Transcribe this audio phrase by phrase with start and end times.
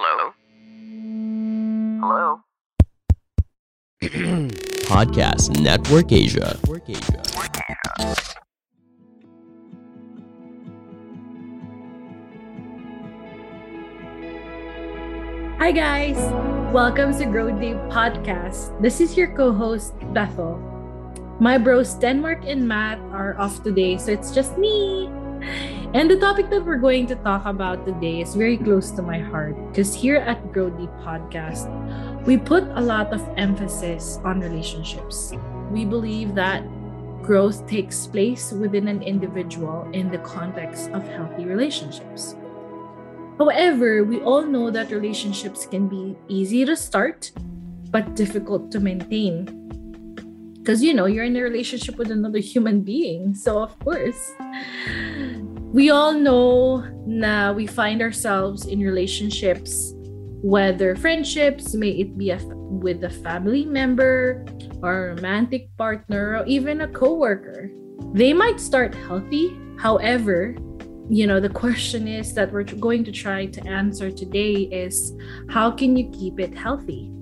[0.00, 0.30] Hello?
[1.98, 2.40] Hello?
[4.86, 6.56] Podcast Network Asia.
[15.58, 16.14] Hi guys!
[16.72, 18.80] Welcome to Grow Deep Podcast.
[18.80, 20.62] This is your co-host Bethel.
[21.40, 25.10] My bros Denmark and Matt are off today, so it's just me.
[25.94, 29.18] And the topic that we're going to talk about today is very close to my
[29.18, 31.64] heart because here at Grow Deep Podcast,
[32.26, 35.32] we put a lot of emphasis on relationships.
[35.70, 36.62] We believe that
[37.22, 42.36] growth takes place within an individual in the context of healthy relationships.
[43.38, 47.32] However, we all know that relationships can be easy to start
[47.88, 49.48] but difficult to maintain.
[50.58, 53.34] Because you know, you're in a relationship with another human being.
[53.34, 54.32] So, of course,
[55.72, 59.92] we all know na we find ourselves in relationships
[60.40, 62.38] whether friendships may it be a,
[62.72, 64.46] with a family member
[64.80, 67.70] or a romantic partner or even a coworker.
[68.14, 69.58] They might start healthy.
[69.78, 70.56] However
[71.10, 75.12] you know the question is that we're going to try to answer today is
[75.48, 77.12] how can you keep it healthy?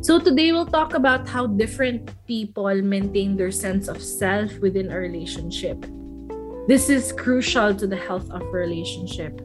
[0.00, 4.98] So today we'll talk about how different people maintain their sense of self within a
[4.98, 5.86] relationship
[6.68, 9.40] this is crucial to the health of a relationship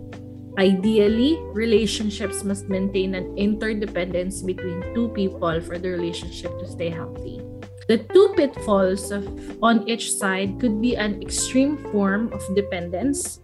[0.57, 7.41] Ideally, relationships must maintain an interdependence between two people for the relationship to stay healthy.
[7.88, 9.25] The two pitfalls of,
[9.63, 13.41] on each side could be an extreme form of dependence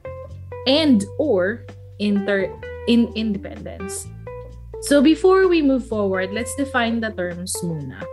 [0.67, 1.66] and or
[1.97, 2.53] inter
[2.88, 4.05] in independence.
[4.81, 8.05] So before we move forward, let's define the terms muna.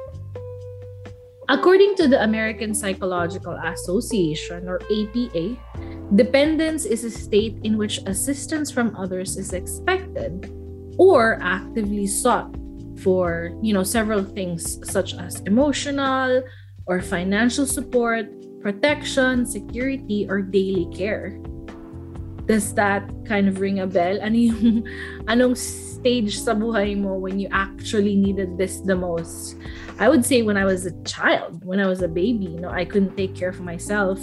[1.49, 5.55] According to the American Psychological Association or APA,
[6.17, 10.51] dependence is a state in which assistance from others is expected
[10.99, 12.51] or actively sought
[12.99, 16.43] for, you know, several things such as emotional
[16.87, 18.27] or financial support,
[18.61, 21.39] protection, security, or daily care.
[22.47, 24.23] Does that kind of ring a bell?
[24.23, 24.87] Ano yung,
[25.29, 29.59] anong stage sa buhay mo when you actually needed this the most?
[29.99, 32.71] I would say when I was a child, when I was a baby, you know,
[32.71, 34.23] I couldn't take care of myself.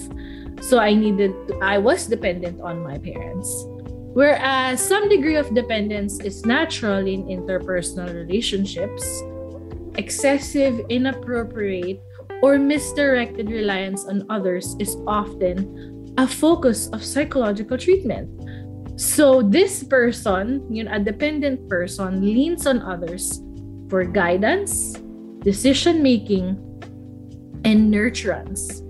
[0.61, 3.49] So I needed, to, I was dependent on my parents.
[4.13, 9.03] Whereas some degree of dependence is natural in interpersonal relationships,
[9.97, 11.99] excessive, inappropriate,
[12.43, 18.29] or misdirected reliance on others is often a focus of psychological treatment.
[18.95, 23.41] So this person, know, a dependent person leans on others
[23.89, 24.93] for guidance,
[25.41, 26.57] decision making,
[27.65, 28.81] and nurturance.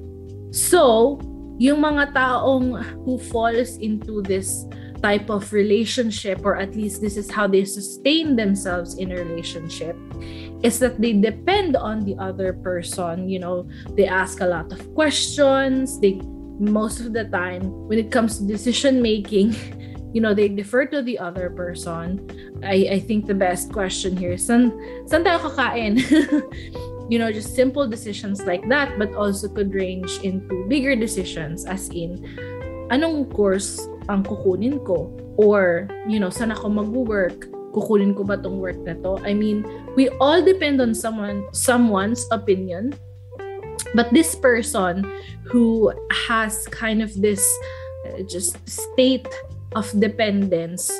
[0.53, 1.19] So,
[1.59, 4.65] yung mga taong who falls into this
[5.03, 9.99] type of relationship or at least this is how they sustain themselves in a relationship
[10.63, 13.67] is that they depend on the other person you know
[13.99, 16.15] they ask a lot of questions they
[16.69, 19.55] most of the time when it comes to decision making
[20.13, 22.21] you know they defer to the other person.
[22.63, 24.71] I i think the best question here is san
[25.09, 25.99] san tayo kakain?
[27.11, 31.91] You know just simple decisions like that but also could range into bigger decisions as
[31.91, 32.23] in
[32.95, 35.11] anong course ang kukunin ko?
[35.35, 37.51] Or you know saan ako mag-work?
[37.75, 39.19] Kukunin ko ba tong work na to?
[39.19, 39.67] I mean
[39.99, 42.95] we all depend on someone someone's opinion
[43.93, 45.05] but this person
[45.43, 47.41] who has kind of this
[48.07, 49.27] uh, just state
[49.75, 50.91] of dependence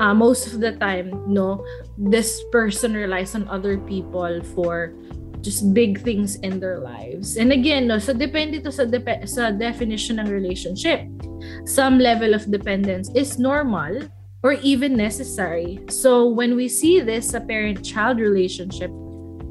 [0.00, 1.64] uh, most of the time no
[1.98, 4.94] this person relies on other people for
[5.42, 7.36] just big things in their lives.
[7.36, 8.86] And again no so depende to sa,
[9.26, 11.04] sa definition ng relationship.
[11.66, 14.06] Some level of dependence is normal
[14.42, 15.82] or even necessary.
[15.90, 18.90] So when we see this a parent child relationship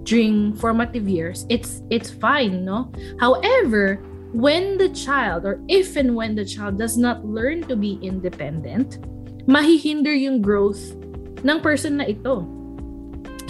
[0.03, 4.01] during formative years it's it's fine no however
[4.33, 8.99] when the child or if and when the child does not learn to be independent,
[9.47, 10.95] mahihinder yung growth
[11.43, 12.47] ng person na ito.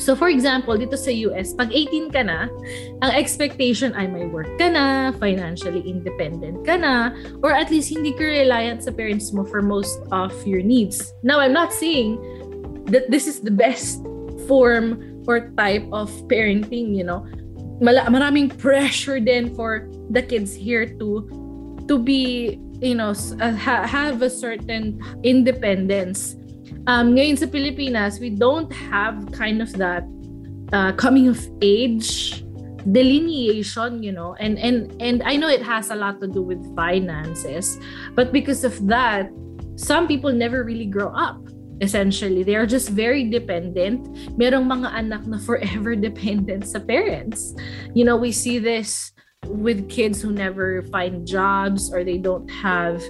[0.02, 2.50] So for example, dito sa US, pag 18 ka na,
[3.06, 7.14] ang expectation ay may work ka na, financially independent ka na,
[7.46, 11.14] or at least hindi ka reliant sa parents mo for most of your needs.
[11.22, 12.18] Now, I'm not saying
[12.90, 14.02] that this is the best
[14.50, 17.26] form or type of parenting, you know.
[17.82, 21.26] Mala- maraming pressure din for the kids here to
[21.90, 26.38] to be you know uh, ha- have a certain independence.
[26.86, 30.06] Um ngayon sa Pilipinas we don't have kind of that
[30.74, 32.42] uh, coming of age
[32.86, 34.38] delineation you know.
[34.38, 37.82] And and and I know it has a lot to do with finances
[38.14, 39.34] but because of that
[39.74, 41.42] some people never really grow up
[41.82, 42.44] essentially.
[42.44, 44.06] They are just very dependent.
[44.38, 47.54] Merong mga anak na forever dependent sa parents.
[47.94, 49.12] You know, we see this
[49.50, 53.02] with kids who never find jobs or they don't have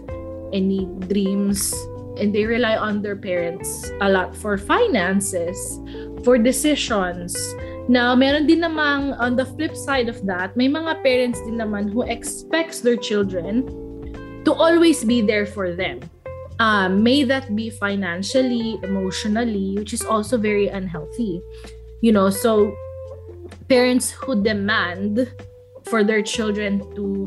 [0.55, 1.75] any dreams
[2.19, 5.79] and they rely on their parents a lot for finances,
[6.23, 7.35] for decisions.
[7.87, 11.91] Now, meron din namang on the flip side of that, may mga parents din naman
[11.91, 13.67] who expects their children
[14.45, 15.99] to always be there for them.
[16.61, 21.41] Um, may that be financially, emotionally, which is also very unhealthy.
[22.05, 22.77] You know, so
[23.65, 25.25] parents who demand
[25.89, 27.25] for their children to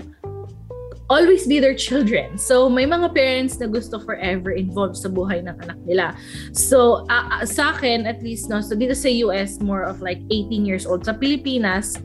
[1.10, 2.38] always be their children.
[2.38, 6.16] So, may mga parents na gusto forever involved sa buhay ng anak nila.
[6.54, 10.64] So, uh, sa akin, at least, no, so dito sa US, more of like 18
[10.64, 11.04] years old.
[11.04, 11.98] Sa Pilipinas,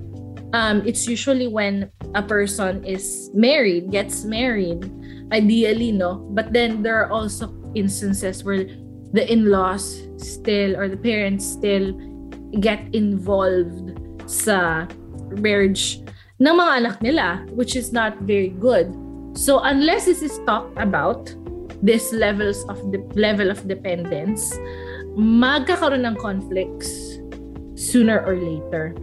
[0.53, 4.89] um, it's usually when a person is married, gets married,
[5.31, 6.25] ideally, no?
[6.31, 8.65] But then there are also instances where
[9.13, 11.93] the in-laws still, or the parents still
[12.59, 13.93] get involved
[14.25, 14.87] sa
[15.37, 16.01] marriage
[16.39, 18.89] ng mga anak nila, which is not very good.
[19.37, 21.33] So unless this is talked about,
[21.81, 24.57] this levels of the level of dependence,
[25.15, 27.19] magkakaroon ng conflicts
[27.75, 28.95] sooner or later.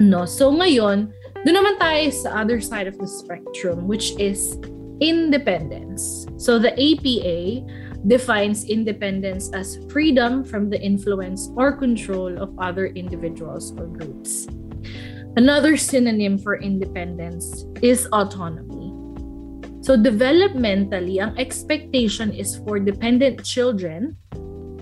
[0.00, 1.12] No, so ngayon,
[1.44, 4.56] doon naman tayo sa other side of the spectrum, which is
[5.04, 6.24] independence.
[6.40, 7.68] So the APA
[8.08, 14.48] defines independence as freedom from the influence or control of other individuals or groups.
[15.36, 18.88] Another synonym for independence is autonomy.
[19.84, 24.16] So developmentally, ang expectation is for dependent children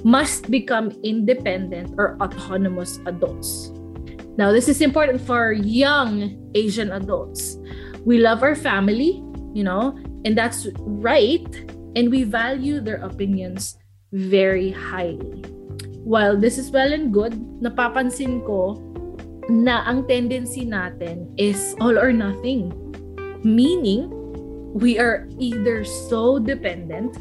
[0.06, 3.75] must become independent or autonomous adults.
[4.38, 7.58] Now, this is important for young Asian adults.
[8.06, 9.19] We love our family,
[9.50, 11.43] you know, and that's right,
[11.99, 13.75] and we value their opinions
[14.14, 15.43] very highly.
[16.06, 18.79] While this is well and good, napapansin ko
[19.50, 22.70] na ang tendency natin is all or nothing.
[23.43, 24.06] Meaning,
[24.70, 27.19] we are either so dependent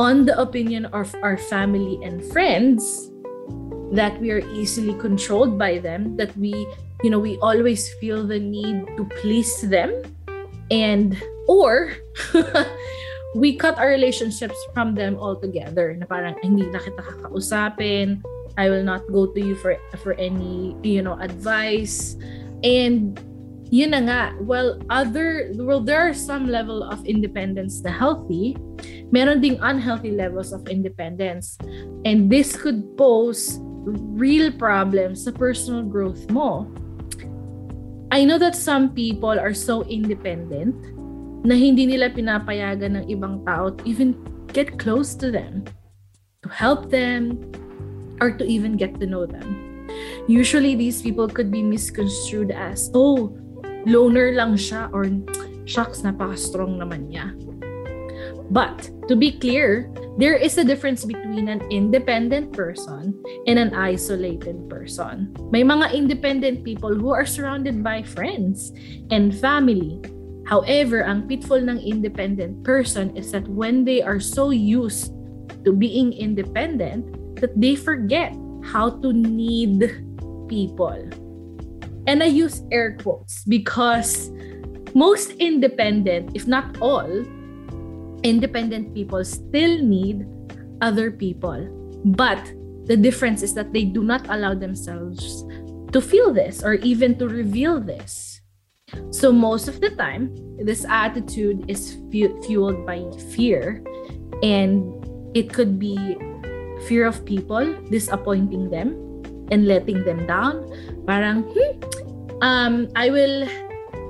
[0.00, 3.12] on the opinion of our family and friends
[3.92, 6.52] that we are easily controlled by them that we
[7.02, 10.02] you know we always feel the need to please them.
[10.70, 11.16] And
[11.48, 11.96] or
[13.34, 15.94] we cut our relationships from them altogether.
[15.96, 18.20] Na parang hindi na kita kakausapin.
[18.58, 22.18] I will not go to you for for any you know advice.
[22.60, 23.16] And
[23.70, 28.58] yun na nga well other well there are some level of independence na healthy.
[29.08, 31.56] Meron ding unhealthy levels of independence.
[32.04, 33.56] And this could pose
[34.16, 36.66] real problems sa personal growth mo
[38.08, 40.74] I know that some people are so independent
[41.44, 44.16] na hindi nila pinapayagan ng ibang tao to even
[44.48, 45.68] get close to them
[46.40, 47.36] to help them
[48.20, 49.86] or to even get to know them.
[50.26, 53.36] Usually, these people could be misconstrued as, oh,
[53.84, 55.08] loner lang siya or
[55.68, 57.36] shucks, napaka-strong naman niya.
[58.48, 63.14] But, to be clear, there is a difference between an independent person
[63.46, 65.30] and an isolated person.
[65.54, 68.74] May mga independent people who are surrounded by friends
[69.14, 70.02] and family.
[70.50, 75.14] However, ang pitfall ng independent person is that when they are so used
[75.62, 77.06] to being independent,
[77.38, 78.34] that they forget
[78.66, 79.86] how to need
[80.50, 80.98] people.
[82.10, 84.34] And I use air quotes because
[84.98, 87.06] most independent, if not all,
[88.22, 90.26] independent people still need
[90.80, 91.68] other people.
[92.04, 92.40] But
[92.84, 95.44] the difference is that they do not allow themselves
[95.92, 98.40] to feel this or even to reveal this.
[99.10, 103.04] So, most of the time, this attitude is fu- fueled by
[103.36, 103.84] fear,
[104.42, 104.80] and
[105.36, 106.16] it could be
[106.88, 108.96] fear of people, disappointing them,
[109.52, 110.64] and letting them down.
[111.04, 111.72] Parang, hmm,
[112.40, 113.46] um, I will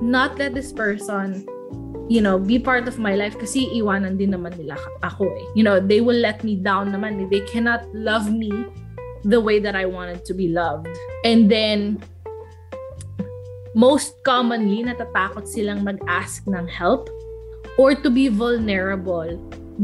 [0.01, 1.43] not let this person,
[2.09, 5.47] you know, be part of my life kasi iwanan din naman nila ako eh.
[5.53, 7.21] You know, they will let me down naman.
[7.21, 7.29] Eh.
[7.29, 8.51] They cannot love me
[9.29, 10.89] the way that I wanted to be loved.
[11.25, 12.01] And then,
[13.77, 17.13] most commonly, natatakot silang mag-ask ng help
[17.77, 19.37] or to be vulnerable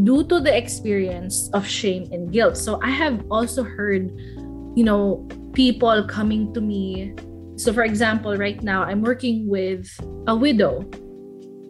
[0.02, 2.56] due to the experience of shame and guilt.
[2.56, 4.10] So I have also heard,
[4.74, 7.12] you know, people coming to me.
[7.60, 9.86] So for example, right now I'm working with
[10.26, 10.88] a widow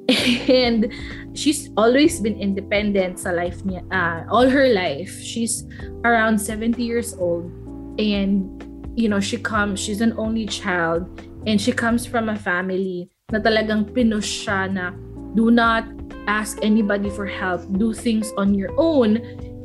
[0.48, 0.92] and
[1.32, 5.12] she's always been independent sa life niya uh, all her life.
[5.20, 5.64] She's
[6.04, 7.48] around 70 years old
[7.96, 8.44] and
[8.94, 11.08] you know, she comes she's an only child
[11.46, 14.94] and she comes from a family na talagang pinush siya na
[15.34, 15.82] do not
[16.26, 19.18] ask anybody for help, do things on your own.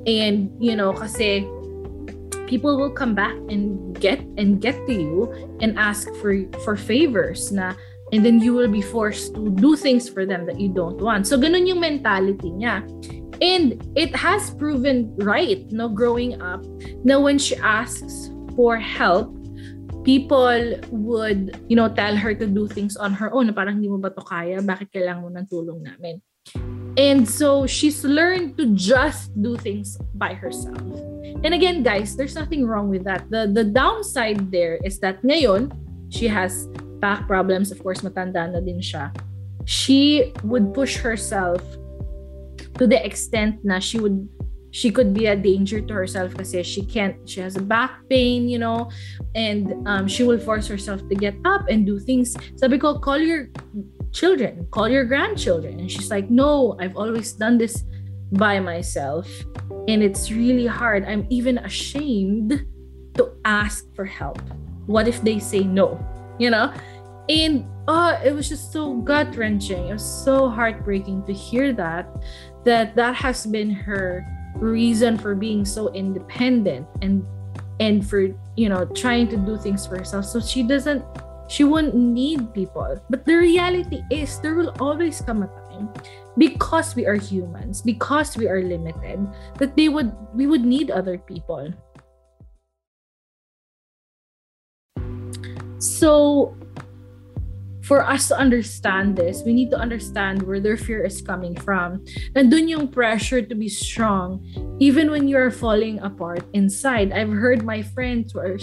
[0.08, 1.46] And, you know, kasi
[2.48, 5.30] people will come back and get and get to you
[5.62, 6.34] and ask for
[6.66, 7.78] for favors na
[8.12, 11.28] and then you will be forced to do things for them that you don't want.
[11.28, 12.84] So ganun yung mentality niya.
[13.40, 16.66] And it has proven right, no, growing up,
[17.06, 19.32] na when she asks for help,
[20.04, 23.54] people would, you know, tell her to do things on her own.
[23.54, 24.60] Parang hindi mo ba to kaya?
[24.60, 26.20] Bakit kailangan mo ng tulong namin?
[27.00, 30.84] And so she's learned to just do things by herself.
[31.46, 33.32] And again, guys, there's nothing wrong with that.
[33.32, 35.72] The the downside there is that ngayon,
[36.12, 36.68] she has
[37.00, 37.72] back problems.
[37.72, 39.12] Of course, matanda na din siya.
[39.66, 41.62] She would push herself
[42.80, 44.28] to the extent na she would
[44.72, 48.48] she could be a danger to herself kasi she can't she has a back pain
[48.48, 48.90] you know
[49.34, 53.18] and um, she will force herself to get up and do things sabi ko call
[53.18, 53.50] your
[54.14, 57.84] children call your grandchildren and she's like no i've always done this
[58.38, 59.26] by myself
[59.90, 62.62] and it's really hard i'm even ashamed
[63.18, 64.38] to ask for help
[64.86, 65.98] what if they say no
[66.40, 66.74] you know?
[67.30, 72.10] And oh it was just so gut wrenching it was so heartbreaking to hear that
[72.66, 77.26] that that has been her reason for being so independent and
[77.80, 78.28] and for
[78.58, 80.26] you know trying to do things for herself.
[80.26, 81.04] So she doesn't
[81.50, 83.02] she won't need people.
[83.10, 85.90] But the reality is there will always come a time
[86.38, 89.20] because we are humans because we are limited
[89.58, 91.74] that they would we would need other people
[95.80, 96.56] so
[97.90, 102.06] for us to understand this, we need to understand where their fear is coming from.
[102.38, 104.46] Nandun yung pressure to be strong,
[104.78, 107.10] even when you're falling apart inside.
[107.10, 108.62] I've heard my friends who are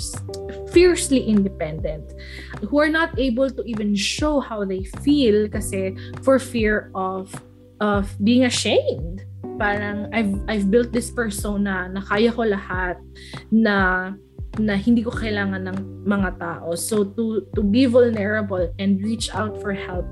[0.70, 2.14] fiercely independent,
[2.70, 7.34] who are not able to even show how they feel kasi for fear of
[7.82, 9.26] of being ashamed.
[9.58, 13.02] Parang I've I've built this persona na kaya ko lahat
[13.50, 14.14] na
[14.58, 16.74] na hindi ko kailangan ng mga tao.
[16.74, 20.04] So to to be vulnerable and reach out for help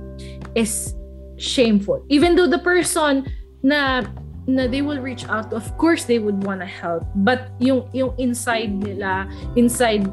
[0.54, 0.92] is
[1.36, 2.04] shameful.
[2.08, 3.26] Even though the person
[3.64, 4.04] na
[4.44, 7.04] na they will reach out of course they would want to help.
[7.24, 10.04] But yung yung inside nila, inside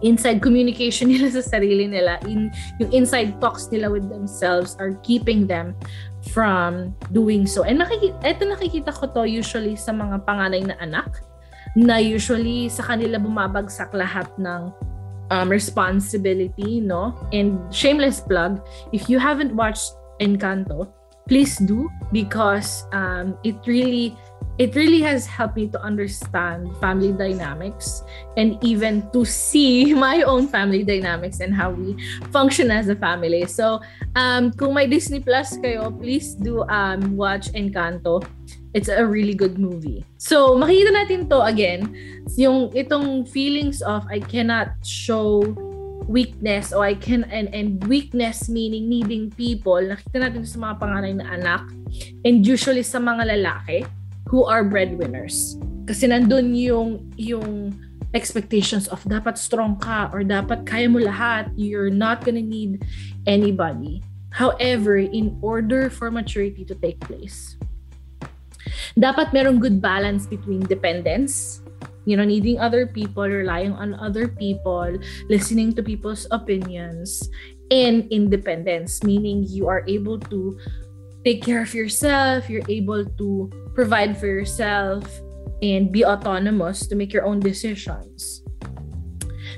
[0.00, 2.48] inside communication nila sa sarili nila, in
[2.80, 5.76] yung inside talks nila with themselves are keeping them
[6.32, 7.64] from doing so.
[7.68, 11.20] And nakikita, eto nakikita ko to usually sa mga panganay na anak
[11.74, 14.70] na usually sa kanila bumabagsak lahat ng
[15.30, 17.14] um, responsibility, no?
[17.34, 18.62] And shameless plug,
[18.92, 20.90] if you haven't watched Encanto,
[21.28, 24.14] please do because um, it really
[24.58, 28.02] it really has helped me to understand family dynamics
[28.36, 31.96] and even to see my own family dynamics and how we
[32.30, 33.46] function as a family.
[33.46, 33.80] So,
[34.14, 38.22] um, kung may Disney Plus kayo, please do um, watch Encanto.
[38.74, 40.04] It's a really good movie.
[40.18, 41.94] So, makikita natin to again,
[42.34, 45.46] yung itong feelings of I cannot show
[46.10, 49.78] weakness or I can and and weakness meaning needing people.
[49.78, 51.62] Nakita natin sa mga panganay na anak
[52.26, 53.86] and usually sa mga lalaki
[54.28, 55.56] who are breadwinners.
[55.86, 57.72] Kasi nandun yung yung
[58.12, 61.48] expectations of dapat strong ka or dapat kaya mo lahat.
[61.54, 62.84] You're not gonna need
[63.24, 64.02] anybody.
[64.34, 67.54] However in order for maturity to take place
[68.98, 71.62] dapat merong good balance between dependence,
[72.06, 74.94] you know, needing other people, relying on other people,
[75.28, 77.28] listening to people's opinions,
[77.70, 80.58] and independence, meaning you are able to
[81.24, 85.02] take care of yourself, you're able to provide for yourself,
[85.62, 88.44] and be autonomous to make your own decisions.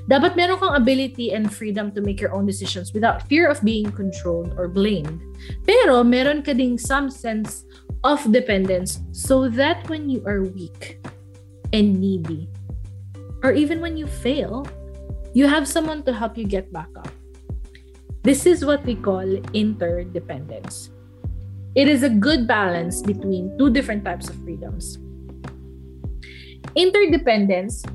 [0.07, 3.91] Dapat meron kang ability and freedom to make your own decisions without fear of being
[3.91, 5.19] controlled or blamed.
[5.67, 7.67] Pero meron ka ding some sense
[8.03, 10.99] of dependence so that when you are weak
[11.73, 12.49] and needy,
[13.43, 14.65] or even when you fail,
[15.33, 17.09] you have someone to help you get back up.
[18.23, 19.23] This is what we call
[19.53, 20.91] interdependence.
[21.75, 24.97] It is a good balance between two different types of freedoms.
[26.75, 27.85] Interdependence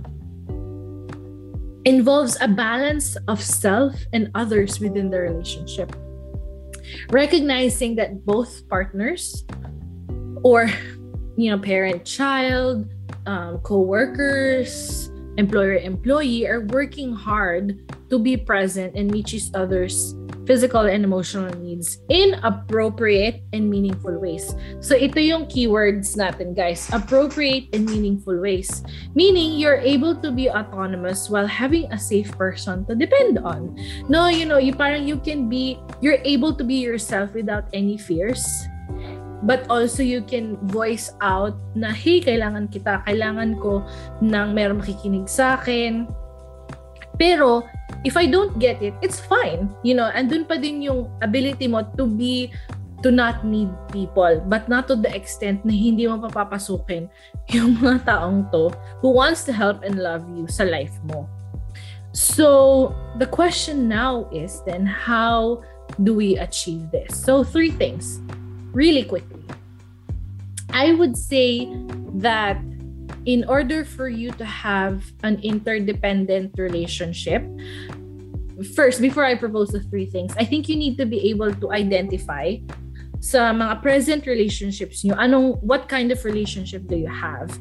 [1.84, 5.94] involves a balance of self and others within the relationship.
[7.10, 9.44] Recognizing that both partners
[10.42, 10.68] or
[11.36, 12.86] you know parent child
[13.26, 17.80] um, co-workers employer employee are working hard
[18.10, 20.14] to be present and meet each other's
[20.46, 24.54] physical and emotional needs in appropriate and meaningful ways.
[24.80, 28.82] So ito yung keywords natin guys, appropriate and meaningful ways.
[29.14, 33.78] Meaning you're able to be autonomous while having a safe person to depend on.
[34.08, 37.96] No, you know, you parang you can be you're able to be yourself without any
[37.96, 38.44] fears
[39.42, 43.82] but also you can voice out na, hey, kailangan kita, kailangan ko
[44.22, 46.06] nang meron makikinig sa akin.
[47.18, 47.66] Pero,
[48.06, 49.68] if I don't get it, it's fine.
[49.82, 52.54] You know, andun pa din yung ability mo to be
[53.02, 57.10] to not need people but not to the extent na hindi mo papapasukin
[57.54, 58.70] yung mga taong to
[59.02, 61.26] who wants to help and love you sa life mo.
[62.12, 65.64] So, the question now is then how
[66.04, 67.10] do we achieve this?
[67.16, 68.20] So, three things
[68.72, 69.44] really quickly.
[70.72, 71.68] I would say
[72.24, 72.60] that
[73.24, 77.44] in order for you to have an interdependent relationship,
[78.74, 81.72] first, before I propose the three things, I think you need to be able to
[81.72, 82.56] identify
[83.22, 87.54] sa mga present relationships nyo, anong, what kind of relationship do you have?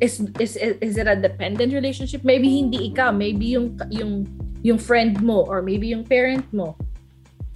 [0.00, 2.24] Is, is, is it a dependent relationship?
[2.24, 4.24] Maybe hindi ikaw, maybe yung, yung,
[4.64, 6.74] yung friend mo or maybe yung parent mo.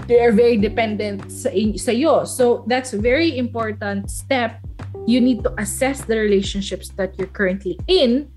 [0.06, 2.26] They are very dependent sa, sa iyo.
[2.26, 4.58] So that's a very important step.
[5.06, 8.30] You need to assess the relationships that you're currently in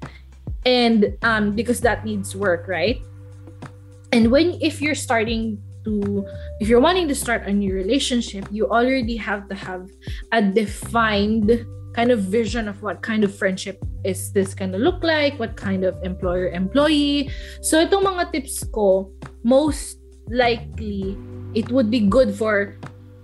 [0.66, 3.02] and um, because that needs work, right?
[4.12, 6.26] And when if you're starting to
[6.60, 9.88] if you're wanting to start a new relationship you already have to have
[10.34, 15.38] a defined kind of vision of what kind of friendship is this gonna look like
[15.40, 17.30] what kind of employer employee
[17.62, 19.08] so itong mga tips ko
[19.46, 21.16] most likely
[21.56, 22.76] it would be good for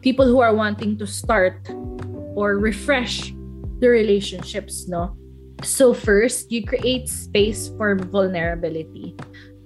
[0.01, 1.59] people who are wanting to start
[2.33, 3.35] or refresh
[3.79, 5.13] the relationships no
[5.61, 9.13] so first you create space for vulnerability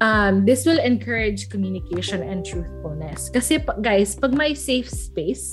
[0.01, 3.29] um, this will encourage communication and truthfulness.
[3.29, 5.51] Kasi guys, pag may safe space,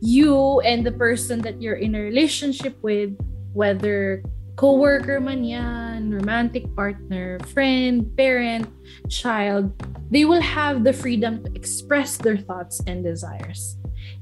[0.00, 3.18] you and the person that you're in a relationship with,
[3.52, 4.22] whether
[4.62, 8.70] co-worker man yan, romantic partner, friend, parent,
[9.10, 9.74] child,
[10.14, 13.74] they will have the freedom to express their thoughts and desires.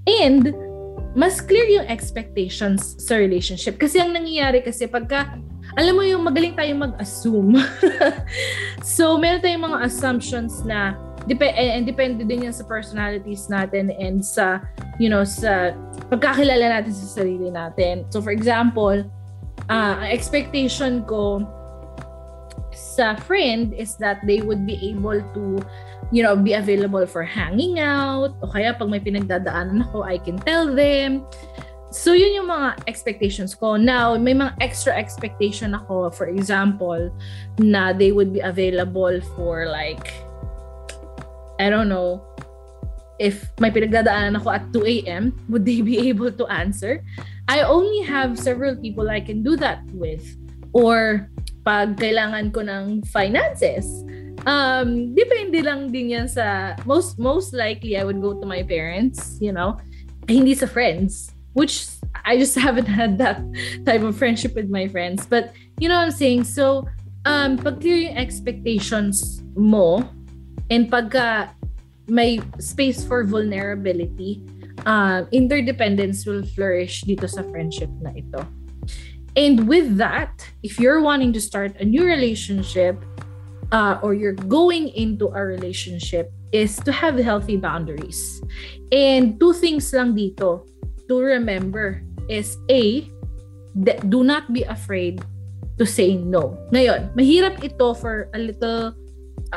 [0.09, 0.57] And
[1.13, 3.77] mas clear yung expectations sa relationship.
[3.77, 5.29] Kasi ang nangyayari kasi pagka
[5.77, 7.61] alam mo yung magaling tayong mag-assume.
[8.97, 10.97] so, meron tayong mga assumptions na
[11.29, 14.59] dep- and depende din yan sa personalities natin and sa,
[14.97, 15.77] you know, sa
[16.09, 18.09] pagkakilala natin sa sarili natin.
[18.11, 19.05] So, for example,
[19.69, 21.45] uh, expectation ko
[22.71, 25.61] sa friend is that they would be able to
[26.11, 30.39] you know, be available for hanging out o kaya pag may pinagdadaanan ako, I can
[30.43, 31.23] tell them.
[31.91, 33.75] So, yun yung mga expectations ko.
[33.75, 37.11] Now, may mga extra expectation ako, for example,
[37.59, 40.15] na they would be available for like,
[41.59, 42.23] I don't know,
[43.19, 47.03] if may pinagdadaanan ako at 2 a.m., would they be able to answer?
[47.51, 50.23] I only have several people I can do that with.
[50.71, 51.27] Or,
[51.67, 53.91] pag kailangan ko ng finances,
[54.47, 59.35] um, depende lang din yan sa, most, most likely, I would go to my parents,
[59.43, 59.83] you know,
[60.31, 61.87] hindi sa friends which
[62.25, 63.43] I just haven't had that
[63.85, 65.27] type of friendship with my friends.
[65.27, 66.45] But you know what I'm saying?
[66.45, 66.87] So,
[67.25, 70.07] um, pag clear yung expectations mo
[70.71, 71.51] and pagka
[72.07, 74.43] may space for vulnerability,
[74.87, 78.45] uh, interdependence will flourish dito sa friendship na ito.
[79.37, 82.99] And with that, if you're wanting to start a new relationship
[83.71, 88.43] uh, or you're going into a relationship, is to have healthy boundaries.
[88.91, 90.67] And two things lang dito
[91.07, 93.07] to remember is A,
[94.11, 95.23] do not be afraid
[95.79, 96.59] to say no.
[96.75, 98.93] Ngayon, mahirap ito for a little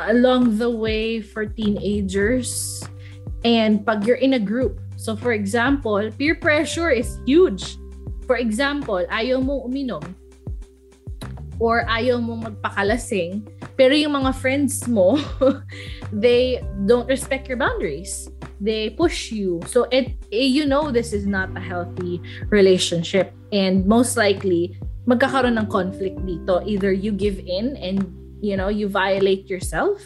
[0.06, 2.82] along the way for teenagers
[3.44, 4.80] and pag you're in a group.
[5.04, 7.76] So for example, peer pressure is huge.
[8.24, 10.00] For example, ayaw mo uminom
[11.60, 13.44] or ayaw mo magpakalasing
[13.76, 15.20] pero yung mga friends mo
[16.24, 18.32] they don't respect your boundaries.
[18.64, 19.60] They push you.
[19.68, 23.36] So it, it you know this is not a healthy relationship.
[23.52, 26.64] And most likely magkakaroon ng conflict dito.
[26.64, 28.08] Either you give in and
[28.40, 30.00] you know you violate yourself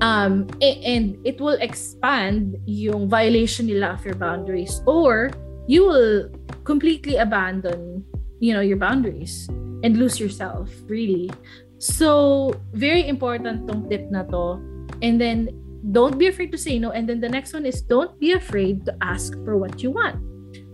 [0.00, 5.30] um and it will expand yung violation nila of your boundaries or
[5.66, 6.28] you will
[6.64, 8.04] completely abandon
[8.40, 9.48] you know your boundaries
[9.82, 11.30] and lose yourself really
[11.78, 14.60] so very important tong tip na to
[15.00, 15.48] and then
[15.92, 16.90] don't be afraid to say no.
[16.90, 20.18] And then the next one is don't be afraid to ask for what you want.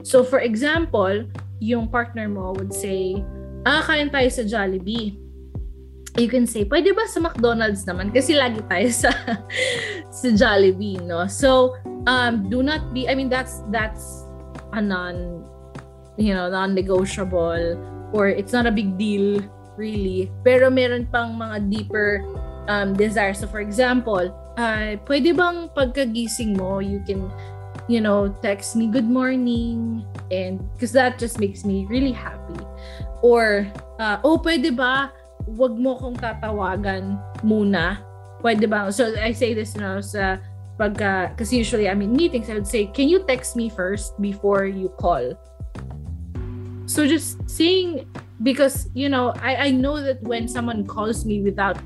[0.06, 1.24] So for example,
[1.60, 3.24] yung partner mo would say,
[3.66, 5.18] ah, kain tayo sa Jollibee.
[6.20, 8.12] You can say, pwede ba sa McDonald's naman?
[8.12, 9.10] Kasi lagi tayo sa,
[10.20, 11.24] sa Jollibee, no?
[11.24, 14.28] So, um, do not be, I mean, that's, that's
[14.76, 15.40] a non,
[16.20, 17.80] you know, non-negotiable
[18.12, 19.40] or it's not a big deal,
[19.80, 20.28] really.
[20.44, 22.20] Pero meron pang mga deeper
[22.68, 23.40] um, desires.
[23.40, 24.28] So, for example,
[24.60, 27.32] uh, pwede bang pagkagising mo, you can,
[27.88, 32.60] you know, text me good morning and because that just makes me really happy.
[33.24, 33.64] Or,
[33.96, 35.12] uh, oh, pwede ba,
[35.46, 38.02] wag mo kong tatawagan muna.
[38.42, 38.90] Pwede ba?
[38.90, 40.38] So, I say this, know, sa
[40.78, 44.66] pagka, kasi usually I'm in meetings, I would say, can you text me first before
[44.66, 45.38] you call?
[46.86, 48.10] So just saying,
[48.42, 51.78] because, you know, I, I know that when someone calls me without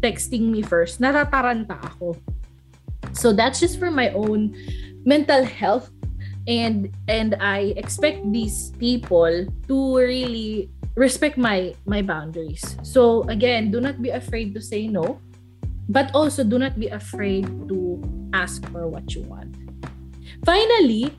[0.00, 2.16] texting me first, natataranta ako.
[3.12, 4.54] So that's just for my own
[5.04, 5.90] mental health
[6.48, 12.62] and and I expect these people to really respect my my boundaries.
[12.82, 15.20] So again, do not be afraid to say no,
[15.88, 18.00] but also do not be afraid to
[18.32, 19.54] ask for what you want.
[20.46, 21.12] Finally,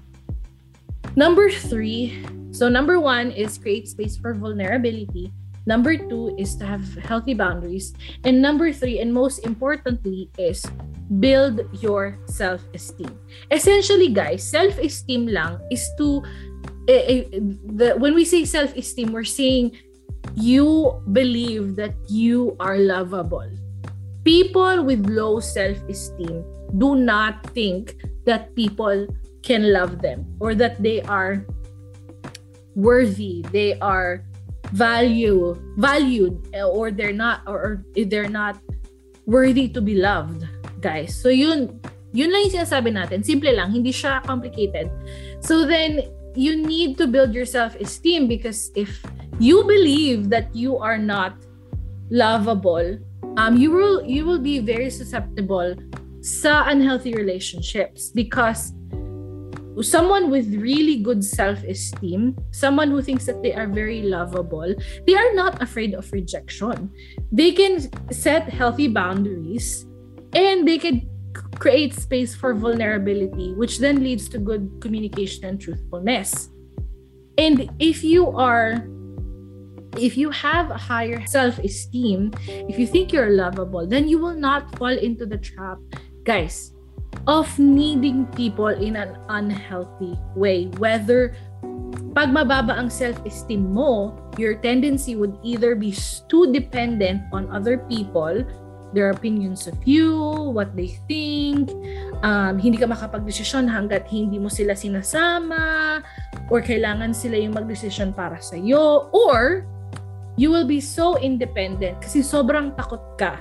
[1.15, 5.31] number 3, so number 1 is create space for vulnerability.
[5.65, 7.93] Number two is to have healthy boundaries.
[8.25, 10.65] And number three, and most importantly, is
[11.19, 13.13] build your self-esteem.
[13.51, 16.23] Essentially, guys, self-esteem lang is to
[16.87, 17.39] eh, eh,
[17.77, 19.77] the when we say self-esteem, we're saying
[20.35, 23.49] you believe that you are lovable.
[24.23, 26.45] People with low self-esteem
[26.77, 29.07] do not think that people
[29.41, 31.45] can love them or that they are
[32.75, 34.23] worthy, they are
[34.71, 38.55] value valued eh, or they're not or, or they're not
[39.25, 40.47] worthy to be loved
[40.79, 41.17] guys.
[41.19, 41.81] So yun
[42.13, 43.23] yun lang yung sinasabi natin.
[43.23, 44.87] Simple lang hindi siya complicated.
[45.43, 49.03] So then you need to build your self-esteem because if
[49.39, 51.35] you believe that you are not
[52.09, 52.97] lovable
[53.37, 55.75] um you will you will be very susceptible
[56.21, 58.73] sa unhealthy relationships because
[59.81, 64.75] someone with really good self-esteem, someone who thinks that they are very lovable,
[65.07, 66.91] they are not afraid of rejection.
[67.31, 69.85] They can set healthy boundaries
[70.35, 71.07] and they can
[71.61, 76.49] create space for vulnerability, which then leads to good communication and truthfulness.
[77.37, 78.81] And if you are
[79.99, 84.73] if you have a higher self-esteem, if you think you're lovable, then you will not
[84.79, 85.77] fall into the trap.
[86.23, 86.71] Guys,
[87.27, 90.71] of needing people in an unhealthy way.
[90.79, 91.35] Whether
[92.15, 95.93] pag mababa ang self-esteem mo, your tendency would either be
[96.31, 98.47] too dependent on other people,
[98.91, 100.19] their opinions of you,
[100.51, 101.71] what they think,
[102.23, 105.99] um, hindi ka makapag-desisyon hanggat hindi mo sila sinasama,
[106.51, 109.63] or kailangan sila yung mag-desisyon para sa'yo, or
[110.35, 113.39] you will be so independent kasi sobrang takot ka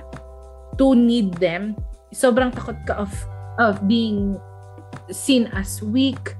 [0.79, 1.75] to need them,
[2.15, 3.11] sobrang takot ka of
[3.59, 4.39] of being
[5.11, 6.35] seen as weak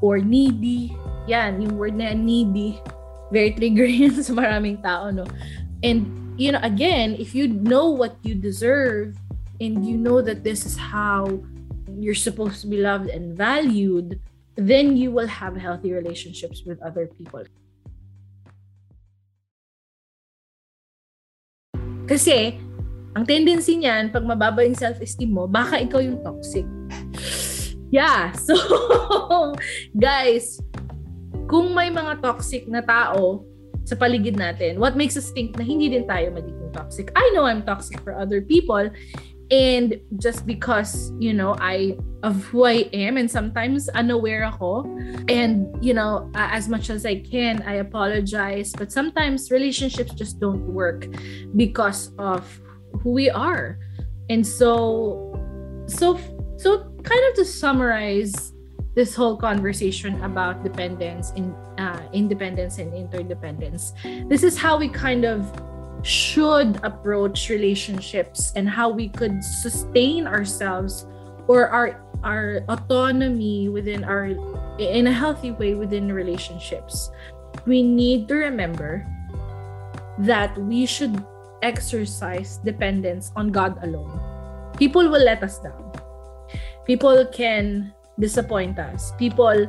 [0.00, 0.92] or needy.
[1.28, 2.80] Yan, yung word na needy.
[3.32, 5.24] Very triggering sa maraming tao, no?
[5.84, 9.16] And, you know, again, if you know what you deserve
[9.60, 11.42] and you know that this is how
[11.94, 14.20] you're supposed to be loved and valued,
[14.56, 17.42] then you will have healthy relationships with other people.
[22.04, 22.58] Kasi,
[23.16, 26.66] ang tendency niyan, pag mababa yung self-esteem mo, baka ikaw yung toxic.
[27.88, 28.58] Yeah, so,
[29.96, 30.58] guys,
[31.46, 33.46] kung may mga toxic na tao
[33.84, 37.12] sa paligid natin, what makes us think na hindi din tayo magiging toxic?
[37.14, 38.88] I know I'm toxic for other people,
[39.52, 44.88] and just because, you know, I, of who I am, and sometimes unaware ako,
[45.28, 50.64] and, you know, as much as I can, I apologize, but sometimes relationships just don't
[50.72, 51.06] work
[51.56, 52.48] because of
[53.04, 53.78] who we are.
[54.30, 55.36] And so
[55.84, 56.16] so
[56.56, 58.53] so kind of to summarize
[58.94, 63.92] this whole conversation about dependence in uh, independence and interdependence
[64.28, 65.44] this is how we kind of
[66.02, 71.06] should approach relationships and how we could sustain ourselves
[71.48, 74.32] or our our autonomy within our
[74.78, 77.10] in a healthy way within relationships
[77.66, 79.06] we need to remember
[80.18, 81.24] that we should
[81.62, 84.20] exercise dependence on God alone.
[84.76, 85.92] People will let us down.
[86.84, 89.12] People can disappoint us.
[89.18, 89.66] People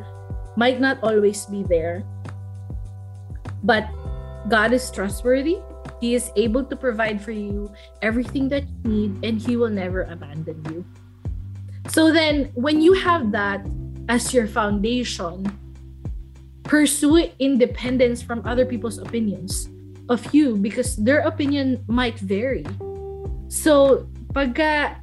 [0.56, 2.04] might not always be there.
[3.64, 3.90] But
[4.48, 5.58] God is trustworthy.
[6.02, 10.04] He is able to provide for you everything that you need, and He will never
[10.04, 10.86] abandon you.
[11.88, 13.66] So then, when you have that
[14.10, 15.46] as your foundation,
[16.64, 19.70] pursue independence from other people's opinions
[20.10, 22.66] of you because their opinion might vary.
[23.48, 24.98] So, pagka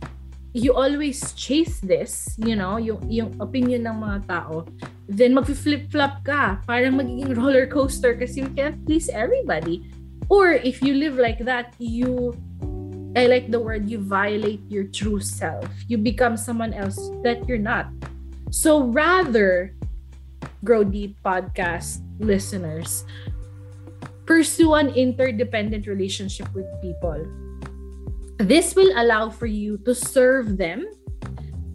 [0.53, 4.69] you always chase this, you know, yung, yung opinion ng mga tao,
[5.09, 6.61] then mag-flip-flop ka.
[6.69, 9.89] Parang magiging roller coaster kasi you can't please everybody.
[10.29, 12.37] Or if you live like that, you,
[13.17, 15.65] I like the word, you violate your true self.
[15.89, 17.89] You become someone else that you're not.
[18.53, 19.73] So rather,
[20.65, 23.05] Grow Deep podcast listeners,
[24.27, 27.27] pursue an interdependent relationship with people.
[28.39, 30.87] This will allow for you to serve them.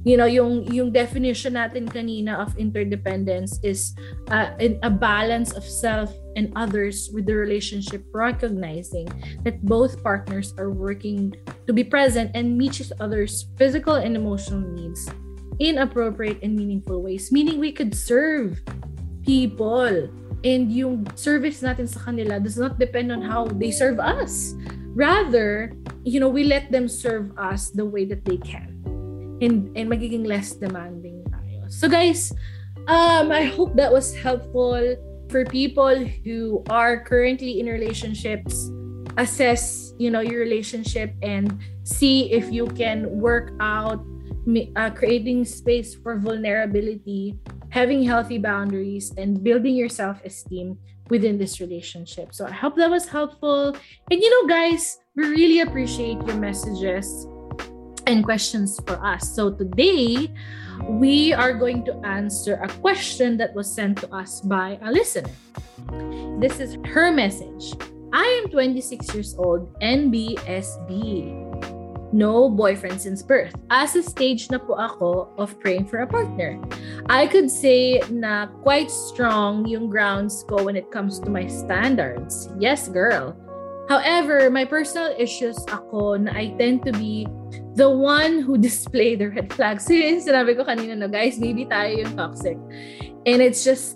[0.08, 3.92] You know, yung, yung definition natin kanina of interdependence is
[4.32, 9.12] uh, a balance of self and others with the relationship, recognizing
[9.44, 11.36] that both partners are working
[11.68, 15.12] to be present and meet each other's physical and emotional needs
[15.60, 17.32] in appropriate and meaningful ways.
[17.32, 18.62] Meaning we could serve
[19.26, 20.08] people
[20.44, 24.54] and yung service natin sa kanila does not depend on how they serve us.
[24.98, 25.70] Rather,
[26.02, 28.82] you know, we let them serve us the way that they can.
[29.38, 31.70] And, and magiging less demanding tayo.
[31.70, 32.34] So guys,
[32.90, 34.98] um, I hope that was helpful
[35.30, 35.94] for people
[36.26, 38.74] who are currently in relationships.
[39.22, 44.02] Assess, you know, your relationship and see if you can work out
[44.76, 47.38] uh, creating space for vulnerability
[47.70, 50.78] having healthy boundaries and building your self-esteem
[51.10, 52.34] within this relationship.
[52.34, 53.76] So I hope that was helpful.
[54.12, 57.28] And you know, guys, we really appreciate your messages
[58.06, 59.36] and questions for us.
[59.36, 60.32] So today,
[60.88, 65.30] we are going to answer a question that was sent to us by a listener.
[66.40, 67.74] This is her message.
[68.14, 71.47] I am 26 years old, NBSB
[72.14, 73.56] no boyfriend since birth.
[73.70, 76.60] As a stage na po ako of praying for a partner.
[77.10, 82.50] I could say na quite strong yung grounds ko when it comes to my standards.
[82.60, 83.36] Yes, girl.
[83.88, 87.24] However, my personal issues ako na I tend to be
[87.80, 89.86] the one who display the red flags.
[89.88, 92.60] So yun sinabi ko kanina no, guys, maybe tayo yung toxic.
[93.24, 93.96] And it's just,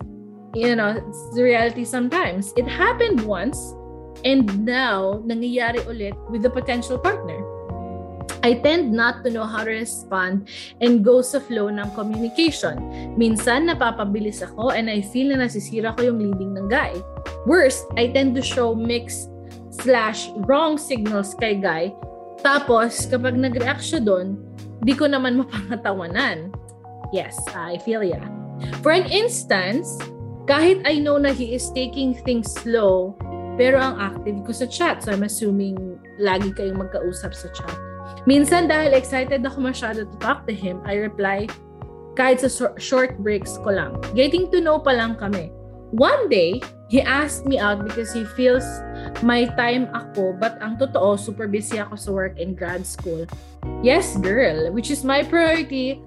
[0.55, 2.55] you know, it's the reality sometimes.
[2.55, 3.59] It happened once,
[4.23, 7.39] and now, nangyayari ulit with the potential partner.
[8.41, 10.49] I tend not to know how to respond
[10.81, 12.81] and go sa flow ng communication.
[13.13, 16.93] Minsan, napapabilis ako and I feel na nasisira ko yung leading ng guy.
[17.45, 19.29] Worst, I tend to show mixed
[19.69, 21.93] slash wrong signals kay guy.
[22.41, 24.41] Tapos, kapag nag-react siya doon,
[24.81, 26.49] di ko naman mapangatawanan.
[27.13, 28.21] Yes, I feel ya.
[28.81, 30.01] For an instance,
[30.49, 33.13] kahit I know na he is taking things slow,
[33.53, 35.05] pero ang active ko sa chat.
[35.05, 35.77] So I'm assuming
[36.17, 37.90] lagi kayong magkausap sa chat
[38.29, 41.49] Minsan dahil excited ako masyado to talk to him, I reply
[42.13, 43.97] kahit sa short breaks ko lang.
[44.13, 45.49] Getting to know pa lang kami.
[45.91, 48.63] One day, he asked me out because he feels
[49.25, 53.27] my time ako but ang totoo, super busy ako sa work and grad school.
[53.83, 55.99] Yes, girl, which is my priority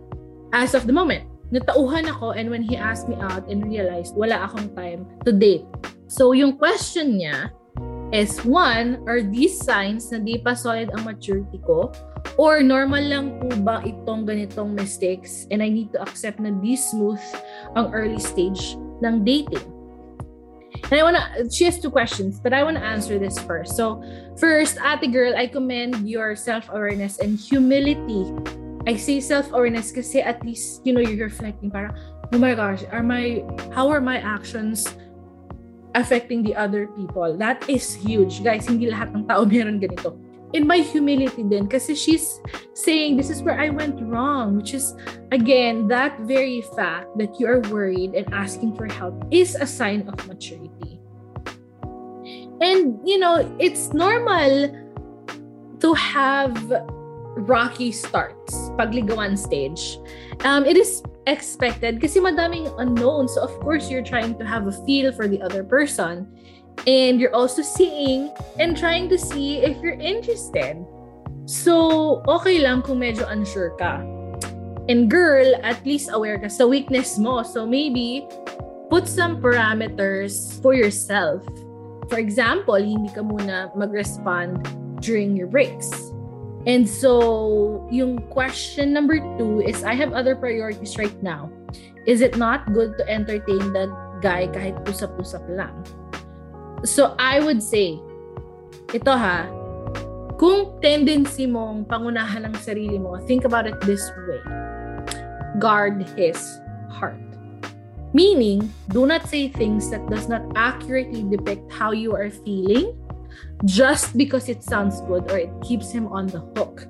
[0.57, 1.29] as of the moment.
[1.53, 5.67] Natauhan ako and when he asked me out and realized wala akong time to date.
[6.09, 7.53] So yung question niya,
[8.13, 11.93] is one, are these signs na di pa solid ang maturity ko?
[12.37, 16.75] Or normal lang po ba itong ganitong mistakes and I need to accept na di
[16.75, 17.23] smooth
[17.79, 19.65] ang early stage ng dating?
[20.91, 23.77] And I wanna, she has two questions, but I wanna answer this first.
[23.77, 24.03] So,
[24.37, 28.29] first, ate girl, I commend your self-awareness and humility.
[28.87, 31.97] I say self-awareness kasi at least, you know, you're reflecting parang,
[32.33, 33.41] oh my gosh, are my,
[33.73, 34.85] how are my actions
[35.95, 37.37] affecting the other people.
[37.39, 38.43] That is huge.
[38.43, 40.19] Guys, hindi lahat ng tao meron ganito.
[40.55, 42.39] In my humility din, kasi she's
[42.75, 44.95] saying, this is where I went wrong, which is,
[45.35, 50.07] again, that very fact that you are worried and asking for help is a sign
[50.07, 51.03] of maturity.
[52.63, 54.71] And, you know, it's normal
[55.83, 56.55] to have
[57.35, 59.99] rocky starts, pagligawan stage.
[60.47, 63.35] Um, it is expected kasi madaming unknowns.
[63.35, 66.29] So of course, you're trying to have a feel for the other person.
[66.87, 70.83] And you're also seeing and trying to see if you're interested.
[71.47, 74.03] So, okay lang kung medyo unsure ka.
[74.89, 77.45] And girl, at least aware ka sa weakness mo.
[77.45, 78.27] So maybe,
[78.91, 81.47] put some parameters for yourself.
[82.11, 84.67] For example, hindi ka muna mag-respond
[85.01, 86.14] during your breaks
[86.65, 91.53] And so, yung question number two is, I have other priorities right now.
[92.09, 93.93] Is it not good to entertain that
[94.25, 95.77] guy kahit usap-usap lang?
[96.89, 98.01] So, I would say,
[98.97, 99.45] ito ha,
[100.41, 104.41] kung tendency mong pangunahan ng sarili mo, think about it this way.
[105.61, 106.41] Guard his
[106.89, 107.21] heart.
[108.17, 112.97] Meaning, do not say things that does not accurately depict how you are feeling
[113.65, 116.87] just because it sounds good or it keeps him on the hook.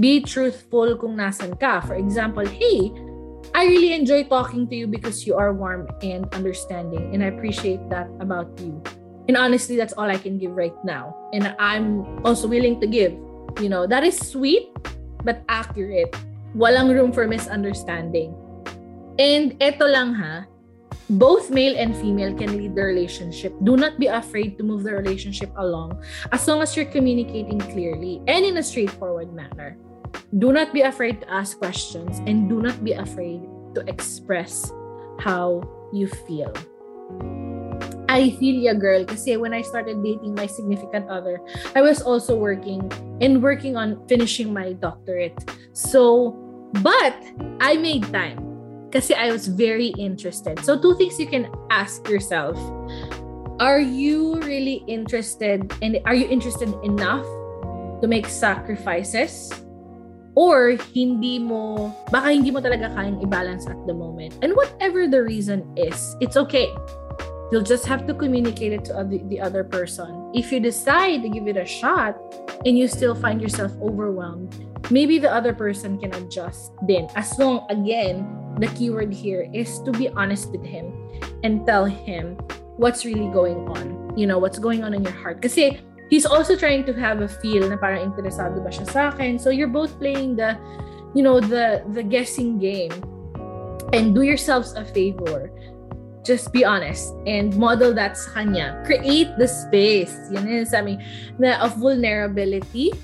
[0.00, 1.80] Be truthful kung nasan ka.
[1.80, 2.92] For example, hey,
[3.52, 7.84] I really enjoy talking to you because you are warm and understanding, and I appreciate
[7.90, 8.80] that about you.
[9.28, 11.14] And honestly, that's all I can give right now.
[11.32, 13.12] And I'm also willing to give.
[13.60, 14.72] You know, that is sweet,
[15.22, 16.16] but accurate.
[16.56, 18.34] Walang room for misunderstanding.
[19.20, 20.48] And eto lang ha,
[21.18, 23.52] both male and female can lead the relationship.
[23.64, 26.00] Do not be afraid to move the relationship along
[26.32, 29.76] as long as you're communicating clearly and in a straightforward manner.
[30.38, 33.44] Do not be afraid to ask questions and do not be afraid
[33.74, 34.72] to express
[35.20, 36.52] how you feel.
[38.08, 41.40] I feel ya girl kasi when I started dating my significant other,
[41.72, 42.84] I was also working
[43.24, 45.36] and working on finishing my doctorate.
[45.72, 46.36] So,
[46.84, 47.16] but
[47.60, 48.51] I made time
[48.92, 50.60] kasi I was very interested.
[50.60, 52.60] So two things you can ask yourself.
[53.58, 57.24] Are you really interested and are you interested enough
[58.02, 59.48] to make sacrifices?
[60.34, 64.36] Or hindi mo, baka hindi mo talaga kayang i-balance at the moment.
[64.40, 66.68] And whatever the reason is, it's okay.
[67.52, 70.32] You'll just have to communicate it to the other person.
[70.32, 72.16] If you decide to give it a shot
[72.64, 74.56] and you still find yourself overwhelmed,
[74.88, 77.12] maybe the other person can adjust then.
[77.14, 78.24] As long, again,
[78.58, 80.92] the keyword here is to be honest with him
[81.42, 82.36] and tell him
[82.76, 84.12] what's really going on.
[84.16, 85.40] You know, what's going on in your heart.
[85.40, 89.38] Kasi he's also trying to have a feel na parang interesado ba siya sa akin.
[89.38, 90.58] So you're both playing the,
[91.14, 92.92] you know, the the guessing game.
[93.92, 95.52] And do yourselves a favor
[96.22, 98.78] just be honest and model that sa kanya.
[98.86, 100.14] Create the space.
[100.30, 100.98] Yan yung sabi
[101.38, 102.94] na of vulnerability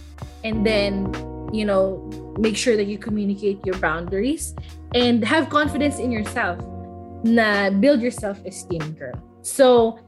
[0.46, 1.10] and then,
[1.52, 1.98] you know,
[2.38, 4.54] make sure that you communicate your boundaries
[4.94, 6.58] and have confidence in yourself
[7.24, 9.16] na build your self-esteem, girl.
[9.42, 9.98] So,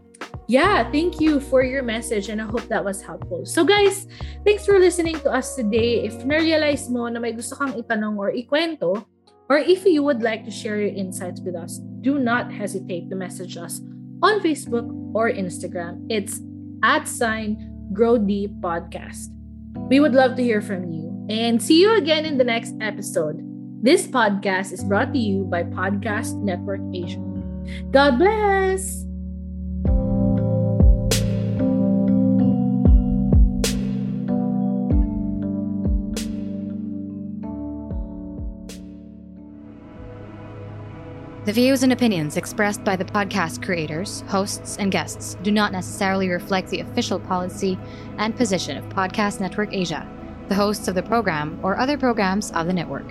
[0.47, 3.47] yeah, thank you for your message and I hope that was helpful.
[3.47, 4.07] So guys,
[4.45, 6.05] thanks for listening to us today.
[6.05, 9.07] If na-realize mo na may gusto kang itanong or ikwento,
[9.49, 13.17] or if you would like to share your insights with us, do not hesitate to
[13.17, 13.81] message us
[14.23, 16.07] on Facebook or Instagram.
[16.11, 16.41] It's
[16.83, 17.59] at sign
[17.93, 19.35] Grow Deep Podcast.
[19.91, 21.11] We would love to hear from you.
[21.29, 23.50] And see you again in the next episode.
[23.83, 27.17] This podcast is brought to you by Podcast Network Asia.
[27.91, 29.07] God bless!
[41.47, 46.29] The views and opinions expressed by the podcast creators, hosts, and guests do not necessarily
[46.29, 47.79] reflect the official policy
[48.19, 50.07] and position of Podcast Network Asia,
[50.51, 53.11] the hosts of the program, or other programs of the network.